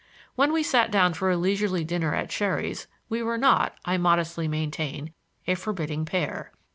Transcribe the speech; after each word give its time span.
When 0.33 0.51
we 0.51 0.63
sat 0.63 0.89
down 0.89 1.13
for 1.13 1.29
a 1.29 1.37
leisurely 1.37 1.83
dinner 1.83 2.15
at 2.15 2.31
Sherry's 2.31 2.87
we 3.07 3.21
were 3.21 3.37
not, 3.37 3.75
I 3.85 3.97
modestly 3.97 4.47
maintain, 4.47 5.13
a 5.45 5.53
forbidding 5.53 6.05
pair. 6.05 6.51